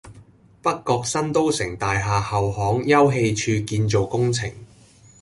[0.63, 2.19] 北角新都城大廈
[2.49, 4.51] 後巷休憩處建造工程